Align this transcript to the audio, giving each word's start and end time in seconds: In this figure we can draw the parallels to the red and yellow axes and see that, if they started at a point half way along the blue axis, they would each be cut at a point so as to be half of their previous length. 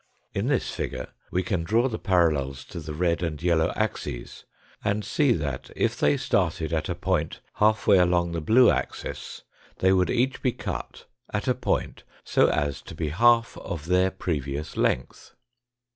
In 0.33 0.47
this 0.47 0.71
figure 0.71 1.09
we 1.29 1.43
can 1.43 1.63
draw 1.63 1.87
the 1.87 1.99
parallels 1.99 2.65
to 2.65 2.79
the 2.79 2.95
red 2.95 3.21
and 3.21 3.39
yellow 3.39 3.71
axes 3.75 4.45
and 4.83 5.05
see 5.05 5.31
that, 5.33 5.69
if 5.75 5.95
they 5.95 6.17
started 6.17 6.73
at 6.73 6.89
a 6.89 6.95
point 6.95 7.39
half 7.57 7.85
way 7.85 7.99
along 7.99 8.31
the 8.31 8.41
blue 8.41 8.71
axis, 8.71 9.43
they 9.77 9.93
would 9.93 10.09
each 10.09 10.41
be 10.41 10.53
cut 10.53 11.05
at 11.31 11.47
a 11.47 11.53
point 11.53 12.01
so 12.23 12.49
as 12.49 12.81
to 12.81 12.95
be 12.95 13.09
half 13.09 13.55
of 13.59 13.85
their 13.85 14.09
previous 14.09 14.75
length. 14.75 15.35